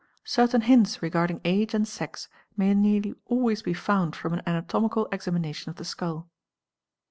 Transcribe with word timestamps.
_Certain 0.27 0.61
hints 0.61 1.03
regarding 1.03 1.39
age 1.45 1.75
and 1.75 1.87
sex 1.87 2.27
may 2.57 2.73
nearly 2.73 3.13
always 3.27 3.61
be 3.61 3.71
found 3.75 4.15
from 4.15 4.33
an 4.33 4.41
anatomical 4.47 5.07
examination 5.11 5.69
of 5.69 5.75
the 5.75 5.85
skull. 5.85 6.27